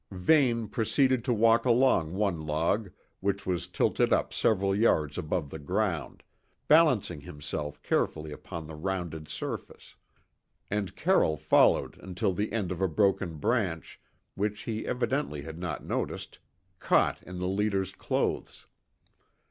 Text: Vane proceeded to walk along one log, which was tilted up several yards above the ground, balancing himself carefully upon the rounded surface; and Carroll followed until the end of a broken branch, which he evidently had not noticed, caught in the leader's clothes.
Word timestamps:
Vane 0.09 0.67
proceeded 0.67 1.23
to 1.25 1.31
walk 1.31 1.63
along 1.63 2.13
one 2.15 2.41
log, 2.41 2.89
which 3.19 3.45
was 3.45 3.67
tilted 3.67 4.11
up 4.11 4.33
several 4.33 4.75
yards 4.75 5.15
above 5.15 5.51
the 5.51 5.59
ground, 5.59 6.23
balancing 6.67 7.21
himself 7.21 7.79
carefully 7.83 8.31
upon 8.31 8.65
the 8.65 8.73
rounded 8.73 9.27
surface; 9.27 9.95
and 10.71 10.95
Carroll 10.95 11.37
followed 11.37 11.99
until 11.99 12.33
the 12.33 12.51
end 12.51 12.71
of 12.71 12.81
a 12.81 12.87
broken 12.87 13.35
branch, 13.37 14.01
which 14.33 14.61
he 14.61 14.87
evidently 14.87 15.43
had 15.43 15.59
not 15.59 15.85
noticed, 15.85 16.39
caught 16.79 17.21
in 17.21 17.37
the 17.37 17.47
leader's 17.47 17.91
clothes. 17.93 18.65